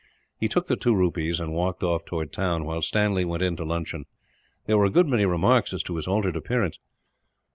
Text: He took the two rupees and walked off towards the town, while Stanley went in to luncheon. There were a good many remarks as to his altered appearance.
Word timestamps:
He 0.39 0.47
took 0.47 0.65
the 0.65 0.75
two 0.77 0.95
rupees 0.95 1.39
and 1.39 1.53
walked 1.53 1.83
off 1.83 2.05
towards 2.05 2.31
the 2.31 2.35
town, 2.35 2.65
while 2.65 2.81
Stanley 2.81 3.23
went 3.23 3.43
in 3.43 3.55
to 3.57 3.63
luncheon. 3.63 4.05
There 4.65 4.75
were 4.79 4.85
a 4.85 4.89
good 4.89 5.05
many 5.07 5.27
remarks 5.27 5.73
as 5.73 5.83
to 5.83 5.95
his 5.95 6.07
altered 6.07 6.35
appearance. 6.35 6.79